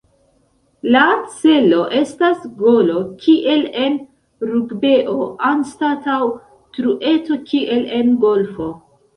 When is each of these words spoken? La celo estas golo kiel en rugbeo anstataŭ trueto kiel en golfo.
La 0.93 1.01
celo 1.33 1.81
estas 1.99 2.47
golo 2.61 3.03
kiel 3.25 3.61
en 3.83 3.99
rugbeo 4.53 5.19
anstataŭ 5.51 6.19
trueto 6.79 7.39
kiel 7.53 7.87
en 8.01 8.15
golfo. 8.27 8.73